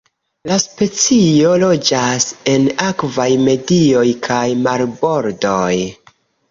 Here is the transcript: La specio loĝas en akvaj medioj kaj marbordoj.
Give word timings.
La 0.51 0.55
specio 0.61 1.51
loĝas 1.65 2.27
en 2.55 2.67
akvaj 2.89 3.29
medioj 3.45 4.09
kaj 4.31 4.43
marbordoj. 4.67 5.73